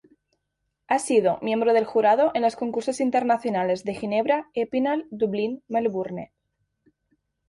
[0.87, 6.31] Ha sido miembro del jurado en los concursos internacionales de Ginebra, Épinal, Dublín, Melbourne.